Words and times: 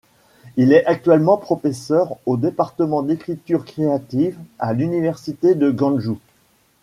Il 0.57 0.73
est 0.73 0.83
actuellement 0.87 1.37
professeur 1.37 2.15
au 2.25 2.35
département 2.35 3.03
d'écriture 3.03 3.63
créative 3.65 4.35
à 4.57 4.73
l'université 4.73 5.53
de 5.53 5.69
Gwangju. 5.69 6.17